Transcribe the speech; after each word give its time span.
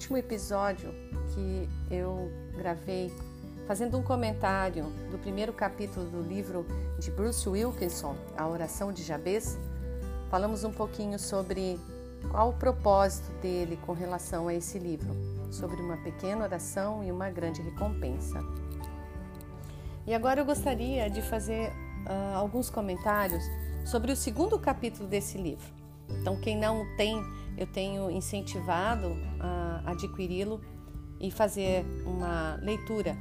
último 0.00 0.16
episódio 0.16 0.94
que 1.34 1.68
eu 1.90 2.32
gravei 2.56 3.12
fazendo 3.66 3.98
um 3.98 4.02
comentário 4.02 4.86
do 5.10 5.18
primeiro 5.18 5.52
capítulo 5.52 6.06
do 6.06 6.22
livro 6.22 6.64
de 6.98 7.10
Bruce 7.10 7.46
Wilkinson, 7.46 8.16
A 8.34 8.48
Oração 8.48 8.94
de 8.94 9.02
Jabez, 9.02 9.58
falamos 10.30 10.64
um 10.64 10.72
pouquinho 10.72 11.18
sobre 11.18 11.78
qual 12.30 12.48
o 12.48 12.52
propósito 12.54 13.30
dele 13.42 13.78
com 13.84 13.92
relação 13.92 14.48
a 14.48 14.54
esse 14.54 14.78
livro, 14.78 15.10
sobre 15.50 15.82
uma 15.82 15.98
pequena 15.98 16.44
oração 16.44 17.04
e 17.04 17.12
uma 17.12 17.28
grande 17.28 17.60
recompensa. 17.60 18.42
E 20.06 20.14
agora 20.14 20.40
eu 20.40 20.46
gostaria 20.46 21.10
de 21.10 21.20
fazer 21.20 21.68
uh, 22.06 22.36
alguns 22.36 22.70
comentários 22.70 23.44
sobre 23.84 24.12
o 24.12 24.16
segundo 24.16 24.58
capítulo 24.58 25.06
desse 25.06 25.36
livro. 25.36 25.80
Então, 26.08 26.40
quem 26.40 26.56
não 26.56 26.86
tem, 26.96 27.22
eu 27.60 27.66
tenho 27.66 28.10
incentivado 28.10 29.14
a 29.38 29.82
adquiri-lo 29.90 30.62
e 31.20 31.30
fazer 31.30 31.84
uma 32.06 32.58
leitura, 32.62 33.14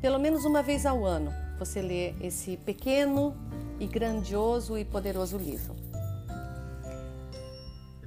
pelo 0.00 0.18
menos 0.18 0.46
uma 0.46 0.62
vez 0.62 0.86
ao 0.86 1.04
ano. 1.04 1.30
Você 1.58 1.82
lê 1.82 2.14
esse 2.26 2.56
pequeno 2.56 3.36
e 3.78 3.86
grandioso 3.86 4.78
e 4.78 4.84
poderoso 4.84 5.36
livro. 5.36 5.76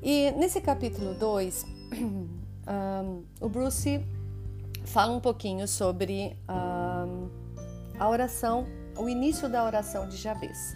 E 0.01 0.31
nesse 0.31 0.59
capítulo 0.59 1.13
2, 1.13 1.65
um, 2.67 3.23
o 3.39 3.47
Bruce 3.47 4.03
fala 4.85 5.13
um 5.15 5.19
pouquinho 5.19 5.67
sobre 5.67 6.35
um, 6.49 7.29
a 7.99 8.09
oração, 8.09 8.65
o 8.97 9.07
início 9.07 9.47
da 9.47 9.63
oração 9.63 10.09
de 10.09 10.17
Jabez. 10.17 10.75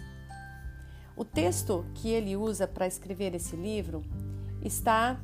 O 1.16 1.24
texto 1.24 1.84
que 1.94 2.08
ele 2.08 2.36
usa 2.36 2.68
para 2.68 2.86
escrever 2.86 3.34
esse 3.34 3.56
livro 3.56 4.04
está 4.62 5.20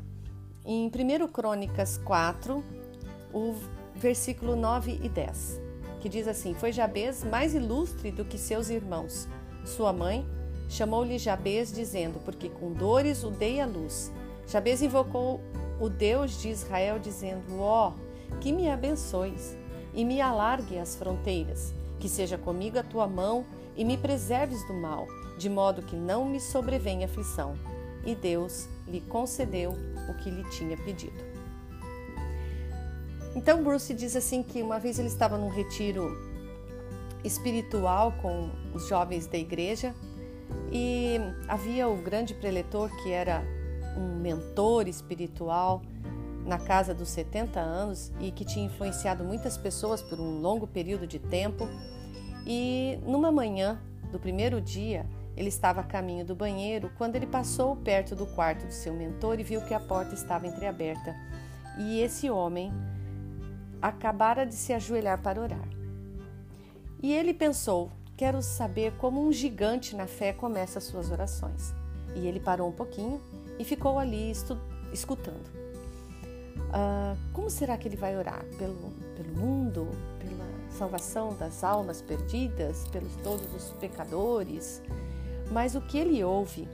em 0.64 0.86
1 0.86 1.28
Crônicas 1.28 1.98
4, 1.98 2.62
o 3.32 3.54
versículo 3.94 4.56
9 4.56 5.00
e 5.02 5.08
10, 5.08 5.60
que 6.00 6.08
diz 6.08 6.26
assim: 6.26 6.54
Foi 6.54 6.72
Jabez 6.72 7.24
mais 7.24 7.54
ilustre 7.54 8.10
do 8.10 8.24
que 8.24 8.38
seus 8.38 8.68
irmãos. 8.68 9.28
Sua 9.64 9.92
mãe 9.92 10.26
chamou-lhe 10.68 11.18
Jabez, 11.18 11.72
dizendo: 11.72 12.18
Porque 12.24 12.48
com 12.48 12.72
dores 12.72 13.22
o 13.24 13.30
dei 13.30 13.60
a 13.60 13.66
luz. 13.66 14.12
Jabez 14.46 14.82
invocou 14.82 15.40
o 15.80 15.88
Deus 15.88 16.40
de 16.40 16.48
Israel, 16.48 16.98
dizendo: 16.98 17.60
Ó, 17.60 17.90
oh, 17.90 18.38
que 18.38 18.52
me 18.52 18.68
abençoes 18.68 19.56
e 19.94 20.04
me 20.04 20.20
alargue 20.20 20.78
as 20.78 20.96
fronteiras, 20.96 21.72
que 21.98 22.08
seja 22.08 22.36
comigo 22.36 22.78
a 22.78 22.82
tua 22.82 23.06
mão 23.06 23.44
e 23.76 23.84
me 23.84 23.96
preserves 23.96 24.66
do 24.66 24.74
mal 24.74 25.06
de 25.36 25.48
modo 25.48 25.82
que 25.82 25.94
não 25.94 26.24
me 26.24 26.40
sobrevenha 26.40 27.06
aflição. 27.06 27.54
E 28.06 28.14
Deus 28.14 28.68
lhe 28.88 29.02
concedeu 29.02 29.72
o 30.08 30.14
que 30.14 30.30
lhe 30.30 30.48
tinha 30.50 30.76
pedido. 30.78 31.22
Então 33.34 33.62
Bruce 33.62 33.92
diz 33.92 34.16
assim 34.16 34.42
que 34.42 34.62
uma 34.62 34.78
vez 34.78 34.98
ele 34.98 35.08
estava 35.08 35.36
num 35.36 35.50
retiro 35.50 36.16
espiritual 37.22 38.12
com 38.22 38.50
os 38.72 38.88
jovens 38.88 39.26
da 39.26 39.36
igreja 39.36 39.94
e 40.72 41.16
havia 41.48 41.88
o 41.88 41.96
grande 41.96 42.32
preletor 42.32 42.90
que 43.02 43.10
era 43.10 43.42
um 43.96 44.20
mentor 44.20 44.88
espiritual 44.88 45.82
na 46.46 46.58
casa 46.58 46.94
dos 46.94 47.08
70 47.08 47.58
anos 47.58 48.12
e 48.20 48.30
que 48.30 48.44
tinha 48.44 48.64
influenciado 48.64 49.24
muitas 49.24 49.58
pessoas 49.58 50.00
por 50.00 50.20
um 50.20 50.40
longo 50.40 50.66
período 50.66 51.06
de 51.06 51.18
tempo. 51.18 51.68
E 52.46 52.98
numa 53.04 53.32
manhã 53.32 53.80
do 54.12 54.18
primeiro 54.18 54.60
dia, 54.60 55.04
ele 55.36 55.48
estava 55.48 55.82
a 55.82 55.84
caminho 55.84 56.24
do 56.24 56.34
banheiro 56.34 56.90
quando 56.96 57.16
ele 57.16 57.26
passou 57.26 57.76
perto 57.76 58.16
do 58.16 58.26
quarto 58.26 58.66
do 58.66 58.72
seu 58.72 58.94
mentor 58.94 59.38
e 59.38 59.44
viu 59.44 59.60
que 59.60 59.74
a 59.74 59.80
porta 59.80 60.14
estava 60.14 60.46
entreaberta 60.46 61.14
e 61.78 62.00
esse 62.00 62.30
homem 62.30 62.72
acabara 63.80 64.46
de 64.46 64.54
se 64.54 64.72
ajoelhar 64.72 65.20
para 65.20 65.40
orar. 65.40 65.68
E 67.02 67.12
ele 67.12 67.34
pensou: 67.34 67.90
quero 68.16 68.42
saber 68.42 68.92
como 68.96 69.24
um 69.24 69.32
gigante 69.32 69.94
na 69.94 70.06
fé 70.06 70.32
começa 70.32 70.78
as 70.78 70.84
suas 70.84 71.10
orações. 71.10 71.74
E 72.14 72.26
ele 72.26 72.40
parou 72.40 72.68
um 72.68 72.72
pouquinho 72.72 73.20
e 73.58 73.64
ficou 73.64 73.98
ali 73.98 74.32
escutando. 74.92 75.46
Uh, 76.66 77.16
como 77.32 77.50
será 77.50 77.76
que 77.76 77.86
ele 77.86 77.96
vai 77.96 78.16
orar? 78.16 78.44
Pelo, 78.58 78.90
pelo 79.14 79.38
mundo? 79.38 79.88
Pela 80.18 80.46
salvação 80.70 81.36
das 81.36 81.62
almas 81.62 82.00
perdidas? 82.00 82.88
Pelos 82.88 83.14
todos 83.16 83.54
os 83.54 83.72
pecadores? 83.72 84.82
Mas 85.50 85.74
o 85.74 85.80
que 85.80 85.98
ele 85.98 86.22
ouve 86.24 86.68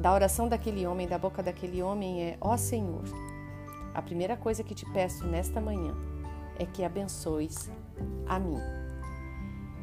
da 0.00 0.12
oração 0.12 0.48
daquele 0.48 0.86
homem, 0.86 1.06
da 1.06 1.18
boca 1.18 1.42
daquele 1.42 1.82
homem 1.82 2.22
é: 2.22 2.38
Ó 2.40 2.54
oh 2.54 2.58
Senhor, 2.58 3.04
a 3.94 4.02
primeira 4.02 4.36
coisa 4.36 4.62
que 4.62 4.74
te 4.74 4.84
peço 4.92 5.26
nesta 5.26 5.60
manhã 5.60 5.94
é 6.58 6.66
que 6.66 6.84
abençoes 6.84 7.70
a 8.26 8.38
mim. 8.38 8.58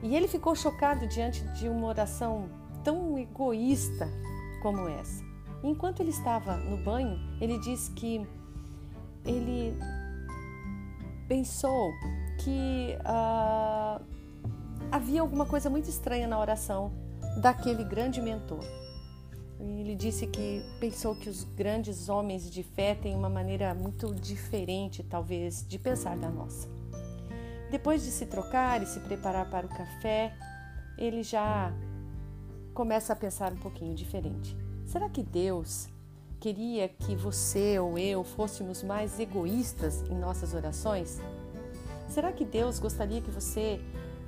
E 0.01 0.15
ele 0.15 0.27
ficou 0.27 0.55
chocado 0.55 1.07
diante 1.07 1.43
de 1.53 1.69
uma 1.69 1.87
oração 1.87 2.49
tão 2.83 3.17
egoísta 3.17 4.09
como 4.61 4.87
essa. 4.87 5.23
Enquanto 5.63 6.01
ele 6.01 6.09
estava 6.09 6.57
no 6.57 6.77
banho, 6.83 7.17
ele 7.39 7.57
diz 7.59 7.87
que 7.89 8.27
ele 9.25 9.73
pensou 11.27 11.91
que 12.43 12.97
uh, 12.99 14.03
havia 14.91 15.21
alguma 15.21 15.45
coisa 15.45 15.69
muito 15.69 15.89
estranha 15.89 16.27
na 16.27 16.37
oração 16.37 16.91
daquele 17.37 17.83
grande 17.83 18.21
mentor. 18.21 18.63
Ele 19.59 19.95
disse 19.95 20.27
que 20.27 20.61
pensou 20.79 21.15
que 21.15 21.29
os 21.29 21.43
grandes 21.43 22.09
homens 22.09 22.49
de 22.49 22.63
fé 22.63 22.95
têm 22.95 23.15
uma 23.15 23.29
maneira 23.29 23.73
muito 23.73 24.13
diferente, 24.13 25.03
talvez, 25.03 25.65
de 25.65 25.79
pensar 25.79 26.17
da 26.17 26.29
nossa. 26.29 26.67
Depois 27.71 28.03
de 28.03 28.11
se 28.11 28.25
trocar 28.25 28.83
e 28.83 28.85
se 28.85 28.99
preparar 28.99 29.49
para 29.49 29.65
o 29.65 29.69
café, 29.69 30.35
ele 30.97 31.23
já 31.23 31.73
começa 32.73 33.13
a 33.13 33.15
pensar 33.15 33.53
um 33.53 33.57
pouquinho 33.57 33.95
diferente. 33.95 34.55
Será 34.85 35.09
que 35.09 35.23
Deus 35.23 35.87
queria 36.39 36.89
que 36.89 37.15
você 37.15 37.79
ou 37.79 37.97
eu 37.97 38.23
fôssemos 38.23 38.83
mais 38.83 39.19
egoístas 39.19 40.01
em 40.09 40.15
nossas 40.15 40.53
orações? 40.53 41.21
Será 42.09 42.31
que 42.31 42.45
Deus 42.45 42.79
gostaria 42.79 43.21
que 43.21 43.31
você 43.31 43.79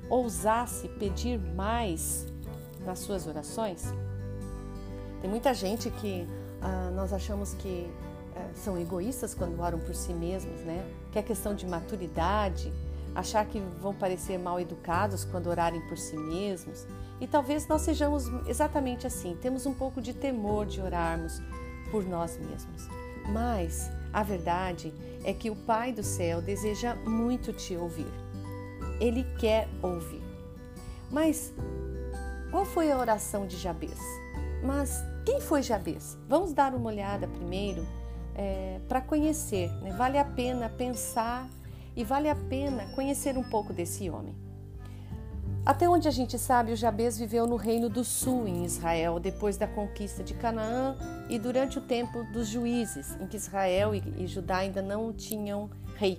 ousasse 0.08 0.88
pedir 0.88 1.38
mais 1.38 2.26
nas 2.86 3.00
suas 3.00 3.26
orações? 3.26 3.92
Tem 5.20 5.28
muita 5.28 5.52
gente 5.52 5.90
que 5.90 6.26
ah, 6.62 6.90
nós 6.94 7.12
achamos 7.12 7.52
que 7.54 7.90
ah, 8.34 8.48
são 8.54 8.78
egoístas 8.78 9.34
quando 9.34 9.60
oram 9.60 9.78
por 9.78 9.94
si 9.94 10.12
mesmos, 10.12 10.60
né? 10.60 10.86
Que 11.12 11.18
é 11.18 11.22
questão 11.22 11.54
de 11.54 11.66
maturidade, 11.66 12.72
achar 13.14 13.44
que 13.46 13.60
vão 13.80 13.94
parecer 13.94 14.38
mal 14.38 14.60
educados 14.60 15.24
quando 15.24 15.48
orarem 15.48 15.80
por 15.88 15.98
si 15.98 16.16
mesmos. 16.16 16.86
E 17.20 17.26
talvez 17.26 17.66
nós 17.66 17.82
sejamos 17.82 18.26
exatamente 18.46 19.06
assim, 19.06 19.36
temos 19.40 19.66
um 19.66 19.72
pouco 19.72 20.00
de 20.00 20.12
temor 20.12 20.66
de 20.66 20.80
orarmos 20.80 21.40
por 21.90 22.04
nós 22.04 22.38
mesmos. 22.38 22.88
Mas 23.32 23.90
a 24.12 24.22
verdade 24.22 24.92
é 25.24 25.32
que 25.32 25.50
o 25.50 25.56
Pai 25.56 25.92
do 25.92 26.02
céu 26.02 26.40
deseja 26.40 26.94
muito 26.94 27.52
te 27.52 27.76
ouvir. 27.76 28.12
Ele 29.00 29.24
quer 29.38 29.68
ouvir. 29.82 30.22
Mas 31.10 31.52
qual 32.56 32.64
foi 32.64 32.90
a 32.90 32.96
oração 32.96 33.46
de 33.46 33.54
Jabez? 33.58 34.00
Mas 34.64 35.04
quem 35.26 35.42
foi 35.42 35.62
Jabez? 35.62 36.16
Vamos 36.26 36.54
dar 36.54 36.74
uma 36.74 36.88
olhada 36.88 37.28
primeiro 37.28 37.86
é, 38.34 38.80
para 38.88 39.02
conhecer. 39.02 39.70
Né? 39.82 39.92
Vale 39.92 40.16
a 40.16 40.24
pena 40.24 40.70
pensar 40.70 41.46
e 41.94 42.02
vale 42.02 42.30
a 42.30 42.34
pena 42.34 42.86
conhecer 42.94 43.36
um 43.36 43.42
pouco 43.42 43.74
desse 43.74 44.08
homem. 44.08 44.34
Até 45.66 45.86
onde 45.86 46.08
a 46.08 46.10
gente 46.10 46.38
sabe, 46.38 46.72
o 46.72 46.76
Jabez 46.76 47.18
viveu 47.18 47.46
no 47.46 47.56
Reino 47.56 47.90
do 47.90 48.02
Sul, 48.02 48.48
em 48.48 48.64
Israel, 48.64 49.20
depois 49.20 49.58
da 49.58 49.66
conquista 49.66 50.24
de 50.24 50.32
Canaã 50.32 50.96
e 51.28 51.38
durante 51.38 51.76
o 51.76 51.82
tempo 51.82 52.24
dos 52.32 52.48
juízes, 52.48 53.20
em 53.20 53.26
que 53.26 53.36
Israel 53.36 53.94
e 53.94 54.26
Judá 54.26 54.56
ainda 54.56 54.80
não 54.80 55.12
tinham 55.12 55.68
rei. 55.94 56.18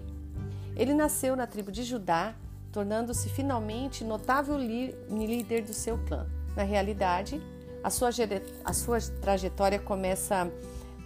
Ele 0.75 0.94
nasceu 0.94 1.35
na 1.35 1.47
tribo 1.47 1.71
de 1.71 1.81
Judá 1.81 2.35
tornando-se 2.77 3.27
finalmente 3.27 4.03
notável 4.03 4.56
líder 4.56 5.63
do 5.63 5.74
seu 5.74 5.97
clã. 5.97 6.27
Na 6.56 6.62
realidade, 6.62 7.41
a 7.83 7.89
sua, 7.89 8.09
a 8.63 8.71
sua 8.71 9.00
trajetória 9.19 9.79
começa 9.79 10.47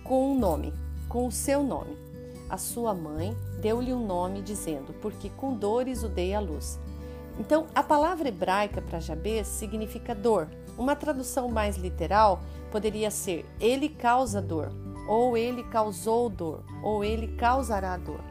com 0.03 0.33
um 0.33 0.37
nome, 0.37 0.73
com 1.07 1.25
o 1.25 1.31
seu 1.31 1.63
nome. 1.63 1.97
A 2.49 2.57
sua 2.57 2.93
mãe 2.93 3.37
deu-lhe 3.61 3.93
um 3.93 4.05
nome 4.05 4.41
dizendo: 4.41 4.91
Porque 5.01 5.29
com 5.29 5.53
dores 5.53 6.03
o 6.03 6.09
dei 6.09 6.33
à 6.33 6.41
luz. 6.41 6.77
Então, 7.39 7.67
a 7.73 7.81
palavra 7.81 8.27
hebraica 8.27 8.81
para 8.81 8.99
Jabez 8.99 9.47
significa 9.47 10.13
dor. 10.13 10.49
Uma 10.77 10.93
tradução 10.93 11.47
mais 11.47 11.77
literal 11.77 12.41
poderia 12.69 13.09
ser: 13.09 13.45
Ele 13.61 13.87
causa 13.87 14.41
dor, 14.41 14.73
ou 15.07 15.37
Ele 15.37 15.63
causou 15.63 16.29
dor, 16.29 16.65
ou 16.83 17.01
Ele 17.01 17.29
causará 17.37 17.95
dor. 17.95 18.30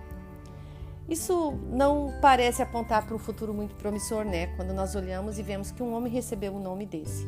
Isso 1.10 1.58
não 1.68 2.14
parece 2.22 2.62
apontar 2.62 3.04
para 3.04 3.16
um 3.16 3.18
futuro 3.18 3.52
muito 3.52 3.74
promissor, 3.74 4.24
né? 4.24 4.46
Quando 4.54 4.72
nós 4.72 4.94
olhamos 4.94 5.40
e 5.40 5.42
vemos 5.42 5.72
que 5.72 5.82
um 5.82 5.92
homem 5.92 6.12
recebeu 6.12 6.54
um 6.54 6.62
nome 6.62 6.86
desse. 6.86 7.26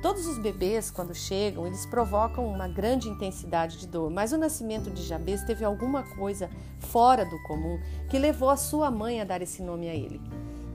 Todos 0.00 0.28
os 0.28 0.38
bebês, 0.38 0.92
quando 0.92 1.12
chegam, 1.12 1.66
eles 1.66 1.84
provocam 1.86 2.46
uma 2.46 2.68
grande 2.68 3.08
intensidade 3.08 3.78
de 3.78 3.88
dor, 3.88 4.08
mas 4.10 4.32
o 4.32 4.38
nascimento 4.38 4.88
de 4.90 5.02
Jabez 5.02 5.42
teve 5.42 5.64
alguma 5.64 6.04
coisa 6.04 6.48
fora 6.78 7.24
do 7.24 7.42
comum 7.42 7.80
que 8.08 8.16
levou 8.16 8.48
a 8.48 8.56
sua 8.56 8.92
mãe 8.92 9.20
a 9.20 9.24
dar 9.24 9.42
esse 9.42 9.60
nome 9.60 9.88
a 9.88 9.94
ele. 9.94 10.20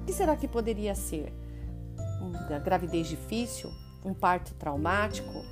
O 0.01 0.05
que 0.05 0.11
será 0.11 0.35
que 0.35 0.47
poderia 0.47 0.93
ser? 0.93 1.31
Uma 2.19 2.59
gravidez 2.59 3.07
difícil? 3.07 3.71
Um 4.03 4.13
parto 4.13 4.53
traumático? 4.55 5.45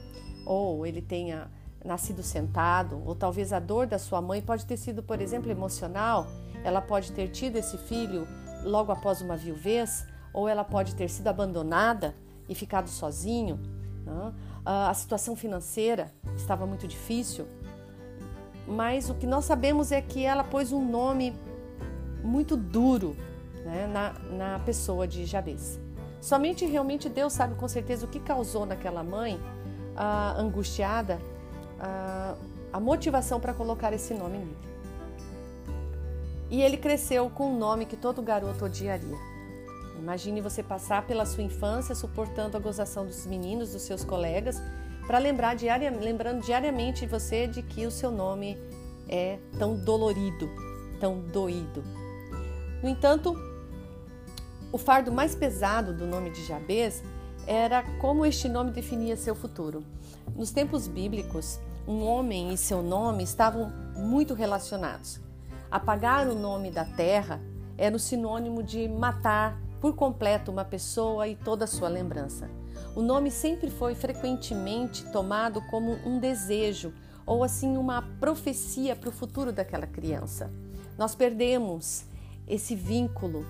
Ou 0.45 0.85
ele 0.85 1.01
tenha 1.01 1.49
nascido 1.83 2.23
sentado? 2.23 3.01
Ou 3.05 3.15
talvez 3.15 3.53
a 3.53 3.59
dor 3.59 3.87
da 3.87 3.99
sua 3.99 4.21
mãe 4.21 4.41
pode 4.41 4.65
ter 4.65 4.77
sido, 4.77 5.01
por 5.03 5.21
exemplo, 5.21 5.51
emocional? 5.51 6.27
Ela 6.63 6.81
pode 6.81 7.11
ter 7.11 7.29
tido 7.29 7.57
esse 7.57 7.77
filho 7.77 8.27
logo 8.63 8.91
após 8.91 9.21
uma 9.21 9.35
viuvez? 9.35 10.05
Ou 10.33 10.47
ela 10.47 10.63
pode 10.63 10.95
ter 10.95 11.09
sido 11.09 11.27
abandonada? 11.27 12.13
e 12.49 12.55
ficado 12.55 12.89
sozinho. 12.89 13.59
Né? 14.03 14.33
A 14.65 14.93
situação 14.93 15.35
financeira 15.35 16.11
estava 16.35 16.65
muito 16.65 16.87
difícil, 16.87 17.45
mas 18.67 19.09
o 19.09 19.13
que 19.13 19.27
nós 19.27 19.45
sabemos 19.45 19.91
é 19.91 20.01
que 20.01 20.25
ela 20.25 20.43
pôs 20.43 20.73
um 20.73 20.83
nome 20.83 21.33
muito 22.23 22.57
duro 22.57 23.15
né, 23.63 23.87
na, 23.87 24.13
na 24.35 24.59
pessoa 24.59 25.07
de 25.07 25.25
Jabez. 25.25 25.79
Somente 26.19 26.65
realmente 26.65 27.07
Deus 27.07 27.31
sabe 27.31 27.55
com 27.55 27.67
certeza 27.67 28.05
o 28.05 28.09
que 28.09 28.19
causou 28.19 28.65
naquela 28.65 29.03
mãe 29.03 29.39
angustiada 30.37 31.19
a 31.79 32.79
motivação 32.79 33.39
para 33.39 33.53
colocar 33.53 33.93
esse 33.93 34.13
nome 34.13 34.37
nele. 34.37 34.57
E 36.49 36.61
ele 36.61 36.77
cresceu 36.77 37.29
com 37.29 37.53
um 37.53 37.57
nome 37.57 37.85
que 37.85 37.95
todo 37.95 38.21
garoto 38.21 38.65
odiaria. 38.65 39.17
Imagine 39.99 40.41
você 40.41 40.63
passar 40.63 41.05
pela 41.05 41.25
sua 41.25 41.43
infância 41.43 41.93
suportando 41.93 42.57
a 42.57 42.59
gozação 42.59 43.05
dos 43.05 43.25
meninos, 43.25 43.73
dos 43.73 43.81
seus 43.81 44.03
colegas, 44.03 44.61
para 45.05 45.17
lembrar 45.17 45.55
diaria, 45.55 45.91
lembrando 45.91 46.41
diariamente 46.41 47.05
você 47.05 47.47
de 47.47 47.61
que 47.61 47.85
o 47.85 47.91
seu 47.91 48.09
nome 48.09 48.57
é 49.07 49.37
tão 49.57 49.75
dolorido, 49.75 50.49
tão 50.99 51.19
doído. 51.19 51.83
No 52.81 52.89
entanto, 52.89 53.35
o 54.71 54.77
fardo 54.77 55.11
mais 55.11 55.35
pesado 55.35 55.93
do 55.93 56.05
nome 56.05 56.29
de 56.29 56.45
Jabez 56.45 57.03
era 57.45 57.83
como 57.99 58.25
este 58.25 58.47
nome 58.47 58.71
definia 58.71 59.17
seu 59.17 59.35
futuro. 59.35 59.83
Nos 60.35 60.51
tempos 60.51 60.87
bíblicos, 60.87 61.59
um 61.89 62.05
homem 62.05 62.53
e 62.53 62.57
seu 62.57 62.83
nome 62.83 63.23
estavam 63.23 63.73
muito 63.95 64.35
relacionados. 64.35 65.19
Apagar 65.71 66.27
o 66.27 66.35
nome 66.35 66.69
da 66.69 66.85
terra 66.85 67.41
era 67.75 67.95
o 67.95 67.99
sinônimo 67.99 68.61
de 68.61 68.87
matar, 68.87 69.59
por 69.81 69.95
completo 69.95 70.51
uma 70.51 70.63
pessoa 70.65 71.27
e 71.27 71.35
toda 71.35 71.63
a 71.63 71.67
sua 71.67 71.87
lembrança. 71.87 72.47
O 72.95 73.01
nome 73.01 73.31
sempre 73.31 73.71
foi 73.71 73.95
frequentemente 73.95 75.09
tomado 75.11 75.61
como 75.63 75.93
um 76.05 76.19
desejo 76.19 76.93
ou 77.25 77.43
assim 77.43 77.75
uma 77.75 78.03
profecia 78.19 78.95
para 78.95 79.09
o 79.09 79.11
futuro 79.11 79.51
daquela 79.51 79.87
criança. 79.87 80.51
Nós 80.95 81.15
perdemos 81.15 82.03
esse 82.47 82.75
vínculo 82.75 83.45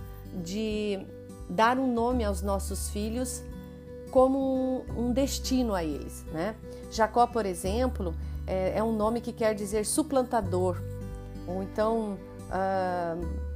de 0.46 1.00
dar 1.50 1.78
um 1.78 1.92
nome 1.92 2.24
aos 2.24 2.42
nossos 2.42 2.90
filhos 2.90 3.44
como 4.12 4.86
um 4.96 5.12
destino 5.12 5.74
a 5.74 5.84
eles. 5.84 6.24
Né? 6.32 6.56
Jacó, 6.92 7.28
por 7.28 7.46
exemplo, 7.46 8.14
é, 8.50 8.74
é 8.78 8.84
um 8.84 8.92
nome 8.92 9.22
que 9.22 9.32
quer 9.32 9.54
dizer 9.54 9.86
suplantador, 9.86 10.82
ou 11.48 11.64
então. 11.64 12.18
Uh, 12.50 13.50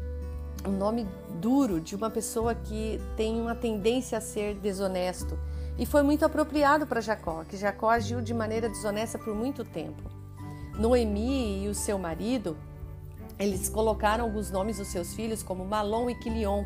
um 0.66 0.72
nome 0.72 1.08
duro 1.42 1.82
de 1.82 1.96
uma 1.96 2.10
pessoa 2.10 2.56
que 2.56 3.00
tem 3.18 3.40
uma 3.40 3.56
tendência 3.56 4.18
a 4.18 4.22
ser 4.22 4.56
desonesto. 4.56 5.38
E 5.78 5.86
foi 5.86 6.04
muito 6.04 6.24
apropriado 6.24 6.86
para 6.86 7.02
Jacó, 7.02 7.44
que 7.44 7.58
Jacó 7.58 7.90
agiu 7.90 8.22
de 8.22 8.34
maneira 8.34 8.70
desonesta 8.70 9.18
por 9.18 9.36
muito 9.36 9.66
tempo. 9.66 10.02
Noemi 10.78 11.64
e 11.64 11.68
o 11.68 11.74
seu 11.74 11.98
marido, 11.98 12.56
eles 13.40 13.70
colocaram 13.70 14.26
alguns 14.26 14.52
nomes 14.52 14.78
dos 14.78 14.88
seus 14.88 15.14
filhos 15.14 15.42
como 15.44 15.66
Malom 15.66 16.10
e 16.10 16.16
Quilion, 16.16 16.64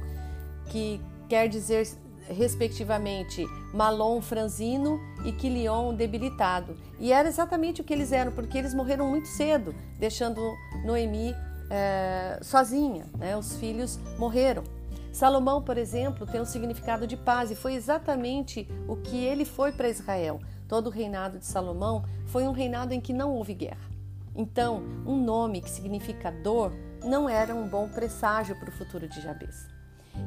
que 0.65 1.01
quer 1.27 1.47
dizer 1.47 1.87
respectivamente 2.29 3.45
Malom 3.73 4.21
franzino 4.21 4.99
e 5.25 5.31
Quilion 5.31 5.93
debilitado. 5.93 6.75
E 6.99 7.11
era 7.11 7.27
exatamente 7.27 7.81
o 7.81 7.83
que 7.83 7.93
eles 7.93 8.11
eram, 8.11 8.31
porque 8.31 8.57
eles 8.57 8.73
morreram 8.73 9.09
muito 9.09 9.27
cedo, 9.27 9.73
deixando 9.99 10.41
Noemi 10.85 11.35
é, 11.69 12.39
sozinha, 12.41 13.05
né? 13.17 13.37
os 13.37 13.57
filhos 13.57 13.99
morreram. 14.17 14.63
Salomão, 15.11 15.61
por 15.61 15.77
exemplo, 15.77 16.27
tem 16.27 16.39
um 16.39 16.45
significado 16.45 17.07
de 17.07 17.17
paz 17.17 17.49
e 17.49 17.55
foi 17.55 17.73
exatamente 17.73 18.67
o 18.87 18.95
que 18.95 19.17
ele 19.17 19.45
foi 19.45 19.71
para 19.71 19.89
Israel. 19.89 20.39
Todo 20.67 20.87
o 20.87 20.91
reinado 20.91 21.39
de 21.39 21.45
Salomão 21.45 22.03
foi 22.27 22.47
um 22.47 22.51
reinado 22.51 22.93
em 22.93 23.01
que 23.01 23.13
não 23.13 23.33
houve 23.33 23.53
guerra. 23.53 23.87
Então, 24.35 24.83
um 25.05 25.15
nome 25.15 25.61
que 25.61 25.69
significa 25.69 26.31
dor 26.31 26.71
não 27.03 27.27
era 27.27 27.55
um 27.55 27.67
bom 27.67 27.89
presságio 27.89 28.55
para 28.59 28.69
o 28.69 28.71
futuro 28.71 29.07
de 29.07 29.19
Jabez. 29.19 29.67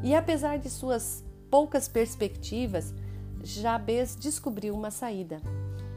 E 0.03 0.15
apesar 0.15 0.59
de 0.59 0.69
suas 0.69 1.25
poucas 1.51 1.89
perspectivas, 1.89 2.95
Jabez 3.43 4.15
descobriu 4.15 4.75
uma 4.75 4.91
saída. 4.91 5.41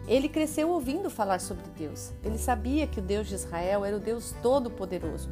Ele 0.07 0.27
cresceu 0.27 0.69
ouvindo 0.69 1.09
falar 1.09 1.39
sobre 1.39 1.63
Deus. 1.77 2.11
Ele 2.23 2.38
sabia 2.38 2.88
que 2.88 3.00
o 3.00 3.03
Deus 3.03 3.27
de 3.27 3.35
Israel 3.35 3.85
era 3.85 3.95
o 3.95 4.00
Deus 4.00 4.33
Todo-Poderoso. 4.41 5.29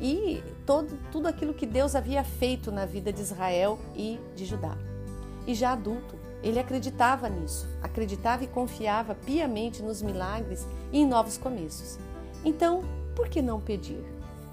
E 0.00 0.42
todo, 0.66 0.98
tudo 1.10 1.26
aquilo 1.26 1.54
que 1.54 1.64
Deus 1.64 1.94
havia 1.94 2.22
feito 2.22 2.70
na 2.70 2.84
vida 2.84 3.12
de 3.12 3.22
Israel 3.22 3.78
e 3.94 4.20
de 4.34 4.44
Judá. 4.44 4.76
E 5.46 5.54
já 5.54 5.72
adulto, 5.72 6.16
ele 6.42 6.58
acreditava 6.58 7.28
nisso, 7.28 7.66
acreditava 7.82 8.44
e 8.44 8.48
confiava 8.48 9.14
piamente 9.14 9.82
nos 9.82 10.02
milagres 10.02 10.66
e 10.92 10.98
em 10.98 11.06
novos 11.06 11.38
começos. 11.38 11.98
Então, 12.44 12.82
por 13.14 13.28
que 13.28 13.40
não 13.40 13.60
pedir? 13.60 14.04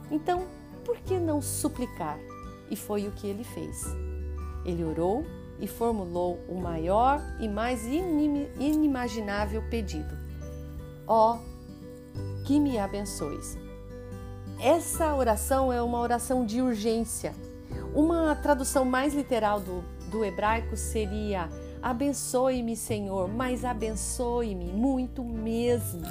Então, 0.09 0.47
por 0.85 0.97
que 0.99 1.19
não 1.19 1.41
suplicar? 1.41 2.17
E 2.71 2.75
foi 2.77 3.07
o 3.07 3.11
que 3.11 3.27
ele 3.27 3.43
fez. 3.43 3.85
Ele 4.65 4.83
orou 4.83 5.25
e 5.59 5.67
formulou 5.67 6.39
o 6.47 6.55
maior 6.55 7.21
e 7.39 7.47
mais 7.47 7.85
inimaginável 7.85 9.63
pedido: 9.69 10.17
Ó, 11.07 11.35
oh, 11.35 12.43
que 12.43 12.59
me 12.59 12.77
abençoes. 12.77 13.57
Essa 14.59 15.13
oração 15.15 15.71
é 15.71 15.81
uma 15.81 15.99
oração 15.99 16.45
de 16.45 16.61
urgência. 16.61 17.33
Uma 17.93 18.35
tradução 18.35 18.85
mais 18.85 19.13
literal 19.13 19.59
do, 19.59 19.83
do 20.09 20.23
hebraico 20.23 20.75
seria: 20.75 21.49
Abençoe-me, 21.81 22.75
Senhor, 22.75 23.27
mas 23.27 23.65
abençoe-me 23.65 24.71
muito 24.71 25.23
mesmo. 25.23 26.01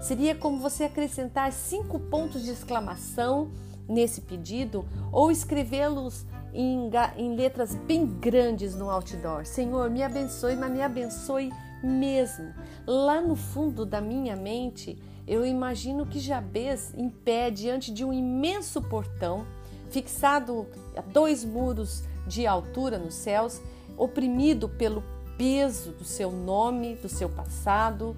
Seria 0.00 0.34
como 0.34 0.60
você 0.60 0.84
acrescentar 0.84 1.52
cinco 1.52 1.98
pontos 1.98 2.44
de 2.44 2.50
exclamação 2.50 3.50
nesse 3.88 4.20
pedido 4.20 4.84
ou 5.10 5.30
escrevê-los 5.30 6.24
em, 6.58 6.90
em 7.16 7.36
letras 7.36 7.76
bem 7.76 8.04
grandes 8.04 8.74
no 8.74 8.90
outdoor. 8.90 9.46
Senhor, 9.46 9.88
me 9.88 10.02
abençoe, 10.02 10.56
mas 10.56 10.72
me 10.72 10.82
abençoe 10.82 11.52
mesmo. 11.84 12.52
Lá 12.84 13.20
no 13.20 13.36
fundo 13.36 13.86
da 13.86 14.00
minha 14.00 14.34
mente, 14.34 14.98
eu 15.24 15.46
imagino 15.46 16.04
que 16.04 16.18
Jabez 16.18 16.92
em 16.96 17.08
pé 17.08 17.48
diante 17.48 17.92
de 17.92 18.04
um 18.04 18.12
imenso 18.12 18.82
portão, 18.82 19.46
fixado 19.88 20.66
a 20.96 21.00
dois 21.00 21.44
muros 21.44 22.02
de 22.26 22.44
altura 22.44 22.98
nos 22.98 23.14
céus, 23.14 23.62
oprimido 23.96 24.68
pelo 24.68 25.04
peso 25.38 25.92
do 25.92 26.04
seu 26.04 26.32
nome, 26.32 26.96
do 26.96 27.08
seu 27.08 27.28
passado, 27.28 28.16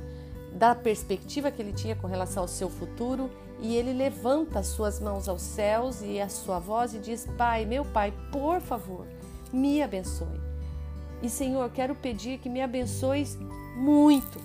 da 0.55 0.75
perspectiva 0.75 1.51
que 1.51 1.61
ele 1.61 1.75
tinha 1.75 1.95
com 1.95 2.07
relação 2.07 2.45
ao 2.45 2.49
seu 2.49 2.71
futuro 2.71 3.31
e 3.61 3.77
ele 3.77 3.93
levanta 3.93 4.59
as 4.59 4.69
suas 4.69 5.01
mãos 5.01 5.29
aos 5.29 5.43
céus 5.43 6.01
e 6.03 6.21
a 6.21 6.29
sua 6.29 6.59
voz 6.59 6.95
e 6.95 6.99
diz: 6.99 7.27
Pai, 7.37 7.65
meu 7.65 7.85
Pai, 7.85 8.13
por 8.33 8.61
favor, 8.61 9.07
me 9.53 9.83
abençoe. 9.83 10.41
E 11.23 11.29
Senhor, 11.29 11.71
quero 11.71 11.95
pedir 11.95 12.39
que 12.39 12.49
me 12.49 12.63
abençoes 12.63 13.37
muito. 13.77 14.41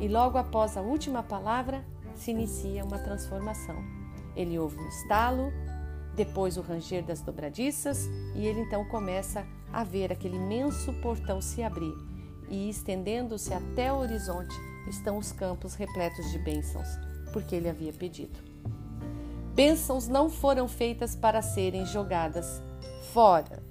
E 0.00 0.08
logo 0.08 0.38
após 0.38 0.76
a 0.76 0.80
última 0.80 1.22
palavra, 1.22 1.84
se 2.14 2.30
inicia 2.30 2.84
uma 2.84 2.98
transformação. 2.98 3.76
Ele 4.34 4.58
ouve 4.58 4.78
um 4.78 4.88
estalo, 4.88 5.52
depois 6.14 6.56
o 6.56 6.62
ranger 6.62 7.04
das 7.04 7.20
dobradiças, 7.20 8.06
e 8.34 8.46
ele 8.46 8.60
então 8.60 8.84
começa 8.86 9.46
a 9.72 9.84
ver 9.84 10.10
aquele 10.10 10.36
imenso 10.36 10.92
portão 10.94 11.40
se 11.42 11.62
abrir 11.62 11.94
e 12.50 12.68
estendendo-se 12.68 13.54
até 13.54 13.92
o 13.92 13.98
horizonte 13.98 14.54
estão 14.88 15.16
os 15.16 15.30
campos 15.30 15.74
repletos 15.74 16.30
de 16.32 16.38
bênçãos, 16.38 16.88
porque 17.32 17.54
ele 17.54 17.68
havia 17.68 17.92
pedido. 17.92 18.38
Bênçãos 19.54 20.08
não 20.08 20.30
foram 20.30 20.68
feitas 20.68 21.14
para 21.14 21.42
serem 21.42 21.84
jogadas 21.84 22.62
fora. 23.12 23.62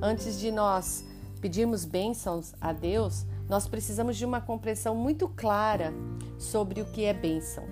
Antes 0.00 0.38
de 0.38 0.50
nós 0.50 1.04
pedirmos 1.40 1.84
bênçãos 1.84 2.54
a 2.60 2.72
Deus, 2.72 3.24
nós 3.48 3.68
precisamos 3.68 4.16
de 4.16 4.24
uma 4.24 4.40
compreensão 4.40 4.94
muito 4.94 5.28
clara 5.28 5.92
sobre 6.38 6.80
o 6.80 6.86
que 6.86 7.04
é 7.04 7.12
bênção. 7.12 7.64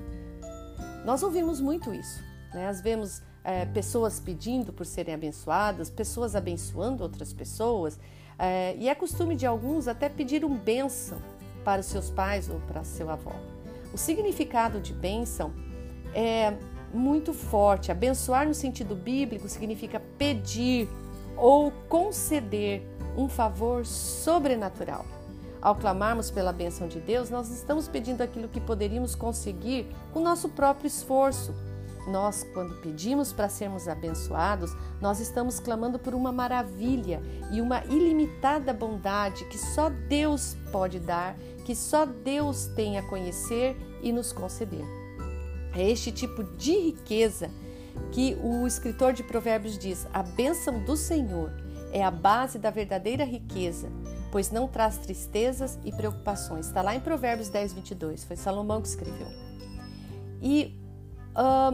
Nós 1.04 1.22
ouvimos 1.22 1.60
muito 1.60 1.94
isso, 1.94 2.22
né? 2.52 2.68
Às 2.68 2.80
vezes 2.80 3.22
é, 3.42 3.64
pessoas 3.66 4.20
pedindo 4.20 4.72
por 4.72 4.84
serem 4.84 5.14
abençoadas, 5.14 5.88
pessoas 5.90 6.36
abençoando 6.36 7.02
outras 7.02 7.32
pessoas, 7.32 7.98
É, 8.42 8.74
e 8.78 8.88
é 8.88 8.94
costume 8.94 9.36
de 9.36 9.44
alguns 9.44 9.86
até 9.86 10.08
pedir 10.08 10.46
um 10.46 10.56
bênção 10.56 11.18
para 11.62 11.82
os 11.82 11.86
seus 11.86 12.08
pais 12.10 12.48
ou 12.48 12.58
para 12.60 12.82
seu 12.82 13.10
avô. 13.10 13.32
O 13.92 13.98
significado 13.98 14.80
de 14.80 14.92
bênção 14.92 15.52
é 16.14 16.54
muito 16.92 17.32
forte. 17.32 17.90
Abençoar 17.90 18.46
no 18.46 18.54
sentido 18.54 18.94
bíblico 18.94 19.48
significa 19.48 20.00
pedir 20.18 20.88
ou 21.36 21.70
conceder 21.88 22.82
um 23.16 23.28
favor 23.28 23.84
sobrenatural. 23.84 25.04
Ao 25.60 25.74
clamarmos 25.74 26.30
pela 26.30 26.52
bênção 26.52 26.88
de 26.88 27.00
Deus, 27.00 27.28
nós 27.28 27.50
estamos 27.50 27.86
pedindo 27.86 28.22
aquilo 28.22 28.48
que 28.48 28.60
poderíamos 28.60 29.14
conseguir 29.14 29.86
com 30.12 30.20
nosso 30.20 30.48
próprio 30.48 30.86
esforço. 30.86 31.54
Nós, 32.06 32.46
quando 32.54 32.80
pedimos 32.80 33.32
para 33.32 33.48
sermos 33.48 33.86
abençoados, 33.86 34.74
nós 35.00 35.20
estamos 35.20 35.60
clamando 35.60 35.98
por 35.98 36.14
uma 36.14 36.32
maravilha 36.32 37.22
e 37.52 37.60
uma 37.60 37.84
ilimitada 37.84 38.72
bondade 38.72 39.44
que 39.46 39.58
só 39.58 39.90
Deus 39.90 40.56
pode 40.72 40.98
dar, 40.98 41.36
que 41.64 41.74
só 41.74 42.06
Deus 42.06 42.66
tem 42.74 42.98
a 42.98 43.02
conhecer 43.02 43.76
e 44.02 44.12
nos 44.12 44.32
conceder. 44.32 44.84
É 45.74 45.88
este 45.88 46.10
tipo 46.10 46.42
de 46.42 46.72
riqueza 46.72 47.50
que 48.12 48.36
o 48.42 48.66
escritor 48.66 49.12
de 49.12 49.22
Provérbios 49.22 49.78
diz: 49.78 50.06
a 50.12 50.22
bênção 50.22 50.82
do 50.84 50.96
Senhor 50.96 51.52
é 51.92 52.02
a 52.02 52.10
base 52.10 52.58
da 52.58 52.70
verdadeira 52.70 53.24
riqueza, 53.24 53.88
pois 54.32 54.50
não 54.50 54.66
traz 54.66 54.98
tristezas 54.98 55.78
e 55.84 55.92
preocupações. 55.92 56.66
Está 56.66 56.82
lá 56.82 56.94
em 56.94 57.00
Provérbios 57.00 57.48
10, 57.48 57.72
22, 57.74 58.24
foi 58.24 58.36
Salomão 58.36 58.80
que 58.80 58.88
escreveu. 58.88 59.28
E 60.42 60.79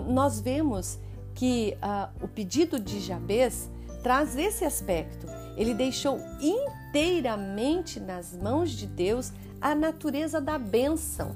nós 0.09 0.41
vemos 0.41 0.99
que 1.35 1.77
uh, 1.83 2.25
o 2.25 2.29
pedido 2.29 2.81
de 2.81 3.01
Jabez 3.01 3.71
traz 4.03 4.37
esse 4.37 4.65
aspecto. 4.65 5.27
Ele 5.57 5.75
deixou 5.75 6.19
inteiramente 6.41 7.99
nas 8.01 8.37
mãos 8.37 8.71
de 8.71 8.87
Deus 8.87 9.33
a 9.61 9.75
natureza 9.75 10.41
da 10.41 10.59
bênção. 10.59 11.35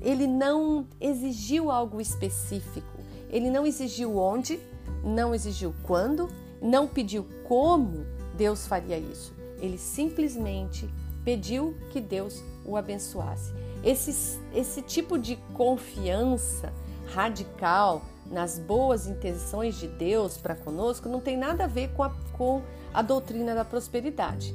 Ele 0.00 0.26
não 0.26 0.86
exigiu 1.00 1.70
algo 1.70 2.00
específico. 2.00 2.98
Ele 3.30 3.50
não 3.50 3.66
exigiu 3.66 4.16
onde, 4.16 4.58
não 5.04 5.34
exigiu 5.34 5.74
quando, 5.82 6.28
não 6.60 6.86
pediu 6.86 7.26
como 7.44 8.06
Deus 8.36 8.66
faria 8.66 8.98
isso. 8.98 9.34
Ele 9.60 9.76
simplesmente 9.76 10.88
pediu 11.24 11.76
que 11.90 12.00
Deus 12.00 12.42
o 12.64 12.76
abençoasse. 12.76 13.52
Esse, 13.84 14.40
esse 14.54 14.82
tipo 14.82 15.18
de 15.18 15.36
confiança 15.54 16.72
radical 17.14 18.02
nas 18.30 18.58
boas 18.58 19.06
intenções 19.06 19.76
de 19.76 19.88
Deus 19.88 20.36
para 20.36 20.54
conosco 20.54 21.08
não 21.08 21.20
tem 21.20 21.36
nada 21.36 21.64
a 21.64 21.66
ver 21.66 21.88
com 21.94 22.02
a, 22.02 22.10
com 22.32 22.62
a 22.92 23.02
doutrina 23.02 23.54
da 23.54 23.64
prosperidade. 23.64 24.54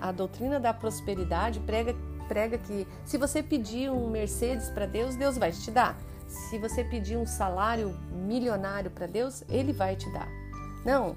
A, 0.00 0.10
doutrina 0.10 0.58
da 0.58 0.74
prosperidade 0.74 1.60
prega, 1.60 1.94
prega 2.26 2.58
que 2.58 2.86
se 3.04 3.16
você 3.16 3.42
pedir 3.42 3.90
um 3.90 4.10
Mercedes 4.10 4.68
para 4.70 4.86
Deus, 4.86 5.14
Deus 5.14 5.38
vai 5.38 5.52
te 5.52 5.70
dar. 5.70 5.96
Se 6.26 6.58
você 6.58 6.82
pedir 6.82 7.16
um 7.16 7.26
salário 7.26 7.96
milionário 8.10 8.90
para 8.90 9.06
Deus, 9.06 9.44
Ele 9.48 9.72
vai 9.72 9.94
te 9.94 10.10
dar. 10.12 10.28
Não, 10.84 11.16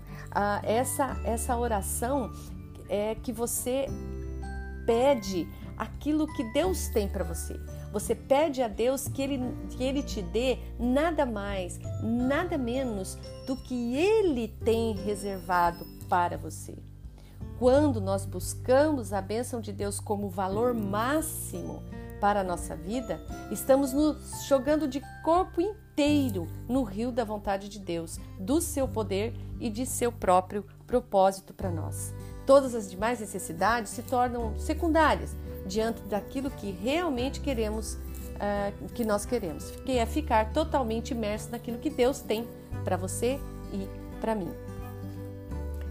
essa, 0.64 1.20
essa 1.24 1.56
oração 1.58 2.32
é 2.90 3.16
que 3.16 3.32
você 3.32 3.88
pede 4.86 5.48
aquilo 5.84 6.28
que 6.28 6.44
Deus 6.52 6.88
tem 6.90 7.08
para 7.08 7.24
você. 7.24 7.60
Você 7.92 8.16
pede 8.16 8.62
a 8.62 8.68
Deus 8.68 9.08
que 9.08 9.22
ele, 9.22 9.40
que 9.70 9.84
ele 9.84 10.02
te 10.02 10.22
dê 10.22 10.58
nada 10.80 11.26
mais, 11.26 11.80
nada 12.02 12.58
menos 12.58 13.18
do 13.46 13.56
que 13.56 13.96
Ele 13.96 14.48
tem 14.48 14.96
reservado 14.96 15.86
para 16.10 16.38
você. 16.38 16.76
Quando 17.60 18.02
nós 18.02 18.26
buscamos 18.26 19.14
a 19.14 19.22
bênção 19.22 19.62
de 19.62 19.72
Deus 19.72 20.00
como 20.00 20.30
valor 20.30 20.74
máximo 20.74 21.84
para 22.20 22.42
a 22.42 22.44
nossa 22.44 22.76
vida, 22.76 23.22
estamos 23.52 23.94
nos 23.94 24.46
jogando 24.48 24.88
de 24.88 25.02
corpo 25.24 25.62
inteiro 25.62 26.48
no 26.68 26.84
rio 26.84 27.12
da 27.12 27.24
vontade 27.24 27.70
de 27.70 27.80
Deus, 27.80 28.20
do 28.40 28.60
seu 28.60 28.88
poder 28.88 29.34
e 29.60 29.70
de 29.70 29.86
seu 29.86 30.12
próprio 30.12 30.66
propósito 30.88 31.54
para 31.54 31.70
nós. 31.70 32.14
Todas 32.46 32.74
as 32.74 32.90
demais 32.90 33.20
necessidades 33.20 33.92
se 33.92 34.02
tornam 34.04 34.58
secundárias 34.58 35.36
diante 35.66 36.02
daquilo 36.04 36.50
que 36.52 36.72
realmente 36.72 37.40
queremos, 37.40 37.94
uh, 37.94 38.94
que 38.94 39.06
nós 39.06 39.26
queremos, 39.26 39.72
que 39.86 39.98
é 39.98 40.06
ficar 40.06 40.52
totalmente 40.52 41.12
imerso 41.12 41.50
naquilo 41.52 41.78
que 41.78 41.90
Deus 41.90 42.20
tem 42.20 42.48
para 42.84 42.98
você 42.98 43.40
e 43.72 43.88
para 44.20 44.36
mim. 44.36 44.52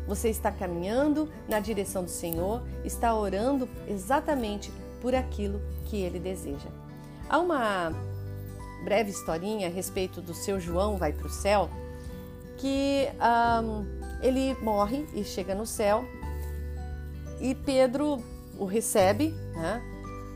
Você 0.06 0.28
está 0.28 0.50
caminhando 0.50 1.28
na 1.48 1.60
direção 1.60 2.04
do 2.04 2.10
Senhor, 2.10 2.62
está 2.84 3.14
orando 3.14 3.68
exatamente 3.86 4.72
por 5.00 5.14
aquilo 5.14 5.60
que 5.86 5.96
Ele 5.96 6.18
deseja. 6.18 6.68
Há 7.28 7.38
uma 7.38 7.92
breve 8.84 9.10
historinha 9.10 9.68
a 9.68 9.70
respeito 9.70 10.20
do 10.20 10.34
seu 10.34 10.58
João 10.58 10.96
vai 10.96 11.12
para 11.12 11.26
o 11.26 11.30
céu, 11.30 11.70
que 12.56 13.08
um, 13.62 13.86
ele 14.20 14.54
morre 14.60 15.06
e 15.14 15.24
chega 15.24 15.54
no 15.54 15.64
céu 15.64 16.04
e 17.40 17.54
Pedro 17.56 18.22
o 18.58 18.64
recebe, 18.64 19.34
né? 19.54 19.82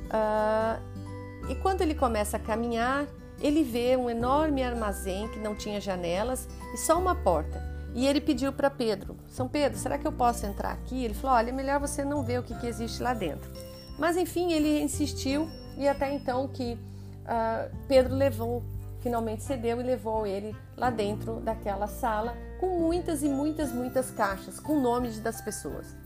Uh, 0.06 1.50
e 1.50 1.54
quando 1.56 1.80
ele 1.80 1.94
começa 1.94 2.36
a 2.36 2.40
caminhar, 2.40 3.06
ele 3.40 3.62
vê 3.62 3.96
um 3.96 4.08
enorme 4.08 4.62
armazém 4.62 5.28
que 5.28 5.38
não 5.38 5.54
tinha 5.54 5.80
janelas 5.80 6.48
e 6.74 6.76
só 6.76 6.98
uma 6.98 7.14
porta. 7.14 7.62
E 7.94 8.06
ele 8.06 8.20
pediu 8.20 8.52
para 8.52 8.70
Pedro: 8.70 9.16
São 9.28 9.48
Pedro, 9.48 9.78
será 9.78 9.98
que 9.98 10.06
eu 10.06 10.12
posso 10.12 10.44
entrar 10.46 10.72
aqui? 10.72 11.04
Ele 11.04 11.14
falou: 11.14 11.36
Olha, 11.36 11.50
é 11.50 11.52
melhor 11.52 11.80
você 11.80 12.04
não 12.04 12.22
ver 12.22 12.40
o 12.40 12.42
que, 12.42 12.54
que 12.54 12.66
existe 12.66 13.02
lá 13.02 13.14
dentro. 13.14 13.50
Mas 13.98 14.16
enfim, 14.16 14.52
ele 14.52 14.80
insistiu 14.80 15.48
e 15.76 15.88
até 15.88 16.12
então 16.12 16.46
que 16.48 16.74
uh, 16.74 17.74
Pedro 17.88 18.14
levou, 18.14 18.62
finalmente 19.00 19.42
cedeu 19.42 19.80
e 19.80 19.84
levou 19.84 20.26
ele 20.26 20.54
lá 20.76 20.90
dentro 20.90 21.40
daquela 21.40 21.86
sala 21.86 22.36
com 22.60 22.78
muitas 22.80 23.22
e 23.22 23.28
muitas, 23.28 23.72
muitas 23.72 24.10
caixas 24.10 24.60
com 24.60 24.80
nomes 24.80 25.18
das 25.20 25.40
pessoas. 25.40 25.96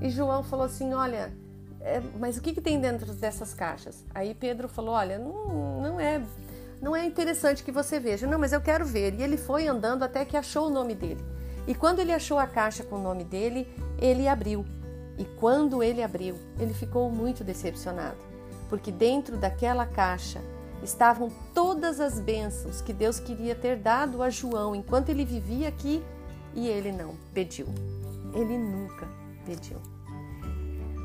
E 0.00 0.10
João 0.10 0.42
falou 0.42 0.66
assim: 0.66 0.92
Olha, 0.92 1.32
é, 1.80 2.00
mas 2.18 2.36
o 2.36 2.40
que, 2.40 2.52
que 2.52 2.60
tem 2.60 2.80
dentro 2.80 3.12
dessas 3.14 3.54
caixas? 3.54 4.04
Aí 4.14 4.34
Pedro 4.34 4.68
falou: 4.68 4.94
Olha, 4.94 5.18
não, 5.18 5.80
não 5.80 6.00
é. 6.00 6.22
Não 6.80 6.94
é 6.94 7.04
interessante 7.04 7.64
que 7.64 7.72
você 7.72 7.98
veja. 7.98 8.26
Não, 8.26 8.38
mas 8.38 8.52
eu 8.52 8.60
quero 8.60 8.86
ver. 8.86 9.14
E 9.14 9.22
ele 9.22 9.36
foi 9.36 9.66
andando 9.66 10.04
até 10.04 10.24
que 10.24 10.36
achou 10.36 10.68
o 10.68 10.70
nome 10.70 10.94
dele. 10.94 11.20
E 11.66 11.74
quando 11.74 11.98
ele 11.98 12.12
achou 12.12 12.38
a 12.38 12.46
caixa 12.46 12.84
com 12.84 12.96
o 12.96 13.02
nome 13.02 13.24
dele, 13.24 13.68
ele 13.98 14.28
abriu. 14.28 14.64
E 15.18 15.24
quando 15.24 15.82
ele 15.82 16.02
abriu, 16.02 16.36
ele 16.58 16.72
ficou 16.72 17.10
muito 17.10 17.42
decepcionado, 17.42 18.16
porque 18.68 18.92
dentro 18.92 19.36
daquela 19.36 19.84
caixa 19.84 20.40
estavam 20.82 21.32
todas 21.52 21.98
as 21.98 22.20
bênçãos 22.20 22.80
que 22.80 22.92
Deus 22.92 23.18
queria 23.18 23.56
ter 23.56 23.76
dado 23.76 24.22
a 24.22 24.30
João 24.30 24.76
enquanto 24.76 25.08
ele 25.08 25.24
vivia 25.24 25.68
aqui 25.68 26.02
e 26.54 26.68
ele 26.68 26.92
não 26.92 27.16
pediu. 27.34 27.66
Ele 28.32 28.56
nunca 28.56 29.08
pediu. 29.44 29.97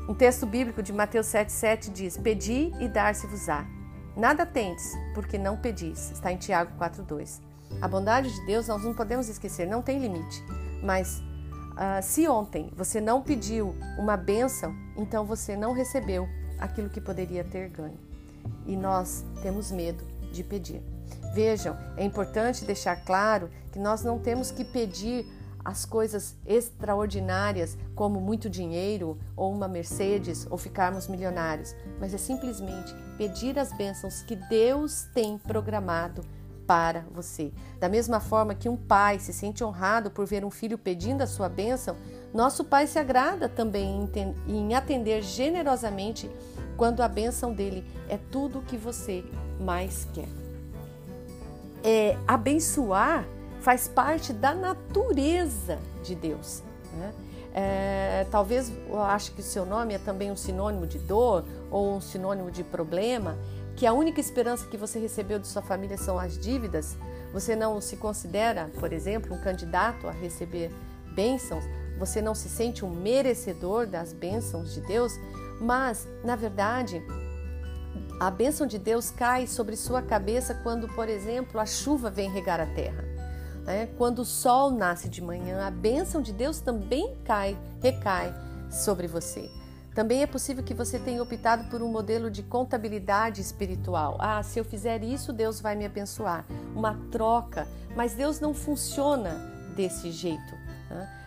Um 0.06 0.12
texto 0.12 0.44
bíblico 0.44 0.82
de 0.82 0.92
Mateus 0.92 1.26
7,7 1.28 1.90
diz: 1.90 2.16
Pedi 2.18 2.70
e 2.78 2.88
dar-se-vos-á. 2.88 3.66
Nada 4.14 4.44
tendes, 4.44 4.92
porque 5.14 5.38
não 5.38 5.56
pedis. 5.56 6.10
Está 6.10 6.30
em 6.30 6.36
Tiago 6.36 6.78
4,2. 6.78 7.40
A 7.80 7.88
bondade 7.88 8.30
de 8.30 8.44
Deus 8.44 8.68
nós 8.68 8.84
não 8.84 8.92
podemos 8.92 9.30
esquecer, 9.30 9.66
não 9.66 9.80
tem 9.80 9.98
limite. 9.98 10.44
Mas 10.82 11.20
uh, 11.20 12.02
se 12.02 12.28
ontem 12.28 12.70
você 12.76 13.00
não 13.00 13.22
pediu 13.22 13.74
uma 13.98 14.14
bênção, 14.14 14.76
então 14.94 15.24
você 15.24 15.56
não 15.56 15.72
recebeu 15.72 16.28
aquilo 16.58 16.90
que 16.90 17.00
poderia 17.00 17.42
ter 17.42 17.70
ganho. 17.70 17.98
E 18.66 18.76
nós 18.76 19.24
temos 19.42 19.72
medo 19.72 20.04
de 20.30 20.44
pedir. 20.44 20.82
Vejam, 21.32 21.78
é 21.96 22.04
importante 22.04 22.66
deixar 22.66 22.96
claro 23.04 23.48
que 23.72 23.78
nós 23.78 24.04
não 24.04 24.18
temos 24.18 24.50
que 24.50 24.64
pedir 24.64 25.26
as 25.64 25.84
coisas 25.84 26.36
extraordinárias, 26.46 27.78
como 27.94 28.20
muito 28.20 28.50
dinheiro, 28.50 29.18
ou 29.34 29.52
uma 29.52 29.66
Mercedes, 29.66 30.46
ou 30.50 30.58
ficarmos 30.58 31.08
milionários, 31.08 31.74
mas 31.98 32.12
é 32.12 32.18
simplesmente 32.18 32.94
pedir 33.16 33.58
as 33.58 33.72
bênçãos 33.72 34.22
que 34.22 34.36
Deus 34.36 35.08
tem 35.14 35.38
programado 35.38 36.22
para 36.66 37.04
você. 37.10 37.52
Da 37.78 37.88
mesma 37.88 38.20
forma 38.20 38.54
que 38.54 38.68
um 38.68 38.76
pai 38.76 39.18
se 39.18 39.32
sente 39.32 39.62
honrado 39.62 40.10
por 40.10 40.26
ver 40.26 40.44
um 40.44 40.50
filho 40.50 40.78
pedindo 40.78 41.22
a 41.22 41.26
sua 41.26 41.48
bênção, 41.48 41.96
nosso 42.32 42.64
pai 42.64 42.86
se 42.86 42.98
agrada 42.98 43.48
também 43.48 44.10
em 44.46 44.74
atender 44.74 45.22
generosamente 45.22 46.30
quando 46.76 47.02
a 47.02 47.08
bênção 47.08 47.52
dele 47.52 47.84
é 48.08 48.16
tudo 48.16 48.58
o 48.58 48.62
que 48.62 48.76
você 48.76 49.24
mais 49.60 50.06
quer. 50.12 50.28
É, 51.82 52.16
abençoar 52.26 53.26
faz 53.64 53.88
parte 53.88 54.30
da 54.30 54.54
natureza 54.54 55.78
de 56.02 56.14
Deus. 56.14 56.62
Né? 56.92 57.14
É, 57.54 58.26
talvez 58.30 58.70
eu 58.88 59.02
acho 59.02 59.32
que 59.32 59.40
o 59.40 59.42
seu 59.42 59.64
nome 59.64 59.94
é 59.94 59.98
também 59.98 60.30
um 60.30 60.36
sinônimo 60.36 60.86
de 60.86 60.98
dor 60.98 61.44
ou 61.70 61.96
um 61.96 62.00
sinônimo 62.00 62.50
de 62.50 62.62
problema, 62.62 63.38
que 63.74 63.86
a 63.86 63.92
única 63.92 64.20
esperança 64.20 64.66
que 64.66 64.76
você 64.76 64.98
recebeu 64.98 65.38
de 65.38 65.46
sua 65.46 65.62
família 65.62 65.96
são 65.96 66.18
as 66.18 66.38
dívidas. 66.38 66.94
Você 67.32 67.56
não 67.56 67.80
se 67.80 67.96
considera, 67.96 68.70
por 68.78 68.92
exemplo, 68.92 69.34
um 69.34 69.40
candidato 69.40 70.06
a 70.06 70.12
receber 70.12 70.70
bênçãos, 71.14 71.64
você 71.98 72.20
não 72.20 72.34
se 72.34 72.50
sente 72.50 72.84
um 72.84 72.90
merecedor 72.90 73.86
das 73.86 74.12
bênçãos 74.12 74.74
de 74.74 74.82
Deus, 74.82 75.18
mas, 75.58 76.06
na 76.22 76.36
verdade, 76.36 77.02
a 78.20 78.30
bênção 78.30 78.66
de 78.66 78.78
Deus 78.78 79.10
cai 79.10 79.46
sobre 79.46 79.74
sua 79.74 80.02
cabeça 80.02 80.54
quando, 80.62 80.86
por 80.88 81.08
exemplo, 81.08 81.58
a 81.58 81.64
chuva 81.64 82.10
vem 82.10 82.30
regar 82.30 82.60
a 82.60 82.66
terra. 82.66 83.13
Né? 83.64 83.88
Quando 83.98 84.20
o 84.20 84.24
sol 84.24 84.70
nasce 84.70 85.08
de 85.08 85.22
manhã, 85.22 85.66
a 85.66 85.70
bênção 85.70 86.20
de 86.20 86.32
Deus 86.32 86.60
também 86.60 87.16
cai, 87.24 87.56
recai 87.80 88.32
sobre 88.70 89.06
você. 89.06 89.50
Também 89.94 90.22
é 90.22 90.26
possível 90.26 90.64
que 90.64 90.74
você 90.74 90.98
tenha 90.98 91.22
optado 91.22 91.70
por 91.70 91.80
um 91.80 91.88
modelo 91.88 92.28
de 92.28 92.42
contabilidade 92.42 93.40
espiritual. 93.40 94.16
Ah, 94.18 94.42
se 94.42 94.58
eu 94.58 94.64
fizer 94.64 95.04
isso, 95.04 95.32
Deus 95.32 95.60
vai 95.60 95.76
me 95.76 95.86
abençoar. 95.86 96.44
Uma 96.74 96.98
troca. 97.12 97.68
Mas 97.94 98.14
Deus 98.14 98.40
não 98.40 98.52
funciona 98.52 99.30
desse 99.76 100.10
jeito. 100.10 100.54
Né? 100.90 101.24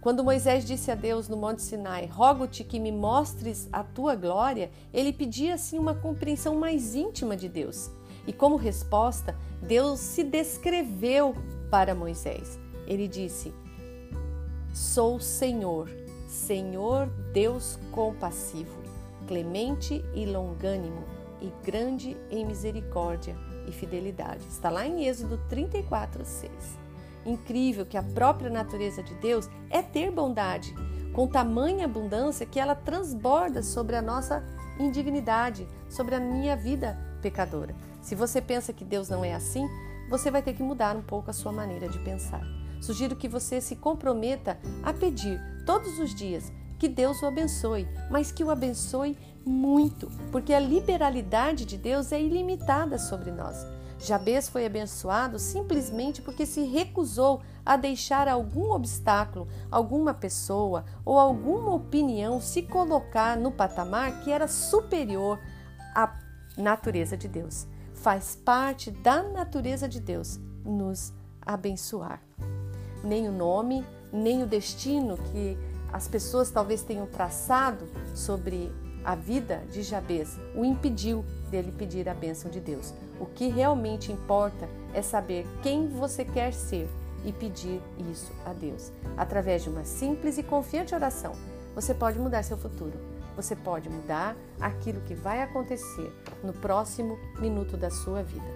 Quando 0.00 0.22
Moisés 0.22 0.64
disse 0.64 0.92
a 0.92 0.94
Deus 0.94 1.28
no 1.28 1.36
Monte 1.36 1.60
Sinai: 1.62 2.06
Rogo-te 2.06 2.62
que 2.62 2.78
me 2.78 2.92
mostres 2.92 3.68
a 3.72 3.82
tua 3.82 4.14
glória, 4.14 4.70
ele 4.92 5.12
pedia 5.12 5.54
assim 5.54 5.76
uma 5.76 5.94
compreensão 5.94 6.54
mais 6.54 6.94
íntima 6.94 7.36
de 7.36 7.48
Deus. 7.48 7.90
E 8.28 8.32
como 8.32 8.54
resposta, 8.54 9.36
Deus 9.60 9.98
se 9.98 10.22
descreveu 10.22 11.34
para 11.70 11.94
Moisés. 11.94 12.58
Ele 12.86 13.08
disse: 13.08 13.52
Sou 14.72 15.18
Senhor 15.20 15.88
Senhor 16.34 17.06
Deus 17.32 17.78
compassivo, 17.92 18.76
clemente 19.26 20.04
e 20.12 20.26
longânimo, 20.26 21.04
e 21.40 21.52
grande 21.64 22.16
em 22.28 22.44
misericórdia 22.44 23.36
e 23.68 23.72
fidelidade. 23.72 24.44
Está 24.48 24.68
lá 24.68 24.84
em 24.84 25.06
Êxodo 25.06 25.38
34, 25.48 26.24
6. 26.24 26.50
Incrível 27.24 27.86
que 27.86 27.96
a 27.96 28.02
própria 28.02 28.50
natureza 28.50 29.00
de 29.00 29.14
Deus 29.14 29.48
é 29.70 29.80
ter 29.80 30.10
bondade, 30.10 30.74
com 31.12 31.28
tamanha 31.28 31.84
abundância 31.84 32.44
que 32.44 32.58
ela 32.58 32.74
transborda 32.74 33.62
sobre 33.62 33.94
a 33.94 34.02
nossa 34.02 34.44
indignidade, 34.78 35.68
sobre 35.88 36.16
a 36.16 36.20
minha 36.20 36.56
vida 36.56 36.98
pecadora. 37.22 37.76
Se 38.02 38.16
você 38.16 38.42
pensa 38.42 38.72
que 38.72 38.84
Deus 38.84 39.08
não 39.08 39.24
é 39.24 39.32
assim, 39.32 39.66
você 40.08 40.30
vai 40.30 40.42
ter 40.42 40.54
que 40.54 40.62
mudar 40.62 40.96
um 40.96 41.02
pouco 41.02 41.30
a 41.30 41.34
sua 41.34 41.52
maneira 41.52 41.88
de 41.88 41.98
pensar. 42.00 42.42
Sugiro 42.80 43.16
que 43.16 43.28
você 43.28 43.60
se 43.60 43.76
comprometa 43.76 44.58
a 44.82 44.92
pedir 44.92 45.40
todos 45.64 45.98
os 45.98 46.14
dias 46.14 46.52
que 46.78 46.88
Deus 46.88 47.22
o 47.22 47.26
abençoe, 47.26 47.88
mas 48.10 48.30
que 48.30 48.44
o 48.44 48.50
abençoe 48.50 49.16
muito, 49.44 50.10
porque 50.30 50.52
a 50.52 50.60
liberalidade 50.60 51.64
de 51.64 51.76
Deus 51.76 52.12
é 52.12 52.20
ilimitada 52.20 52.98
sobre 52.98 53.30
nós. 53.30 53.66
Jabez 53.98 54.48
foi 54.48 54.66
abençoado 54.66 55.38
simplesmente 55.38 56.20
porque 56.20 56.44
se 56.44 56.62
recusou 56.62 57.40
a 57.64 57.76
deixar 57.76 58.28
algum 58.28 58.72
obstáculo, 58.72 59.48
alguma 59.70 60.12
pessoa 60.12 60.84
ou 61.04 61.18
alguma 61.18 61.72
opinião 61.72 62.40
se 62.40 62.62
colocar 62.62 63.36
no 63.36 63.50
patamar 63.50 64.20
que 64.20 64.30
era 64.30 64.46
superior 64.46 65.40
à 65.94 66.18
natureza 66.56 67.16
de 67.16 67.28
Deus. 67.28 67.66
Faz 68.04 68.36
parte 68.36 68.90
da 68.90 69.22
natureza 69.22 69.88
de 69.88 69.98
Deus 69.98 70.38
nos 70.62 71.10
abençoar. 71.40 72.20
Nem 73.02 73.26
o 73.30 73.32
nome, 73.32 73.82
nem 74.12 74.42
o 74.42 74.46
destino 74.46 75.16
que 75.16 75.56
as 75.90 76.06
pessoas 76.06 76.50
talvez 76.50 76.82
tenham 76.82 77.06
traçado 77.06 77.86
sobre 78.14 78.70
a 79.02 79.14
vida 79.14 79.62
de 79.72 79.82
Jabez 79.82 80.38
o 80.54 80.66
impediu 80.66 81.24
dele 81.50 81.72
pedir 81.72 82.06
a 82.06 82.12
bênção 82.12 82.50
de 82.50 82.60
Deus. 82.60 82.92
O 83.18 83.24
que 83.24 83.48
realmente 83.48 84.12
importa 84.12 84.68
é 84.92 85.00
saber 85.00 85.46
quem 85.62 85.88
você 85.88 86.26
quer 86.26 86.52
ser 86.52 86.86
e 87.24 87.32
pedir 87.32 87.80
isso 88.12 88.30
a 88.44 88.52
Deus. 88.52 88.92
Através 89.16 89.62
de 89.62 89.70
uma 89.70 89.84
simples 89.84 90.36
e 90.36 90.42
confiante 90.42 90.94
oração, 90.94 91.32
você 91.74 91.94
pode 91.94 92.18
mudar 92.18 92.42
seu 92.42 92.58
futuro. 92.58 93.13
Você 93.36 93.56
pode 93.56 93.88
mudar 93.88 94.36
aquilo 94.60 95.00
que 95.00 95.14
vai 95.14 95.42
acontecer 95.42 96.12
no 96.42 96.52
próximo 96.52 97.18
minuto 97.38 97.76
da 97.76 97.90
sua 97.90 98.22
vida. 98.22 98.53